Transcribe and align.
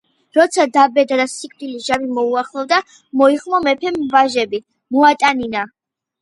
როცა 0.35 0.63
დაბერდა 0.77 1.17
და 1.19 1.27
სიკვდილის 1.33 1.85
ჟამი 1.89 2.09
მოუახლოვდა, 2.19 2.79
მოიხმო 3.23 3.61
მეფემ 3.69 4.01
ვაჟები, 4.15 4.63
მოატანინა 4.97 5.69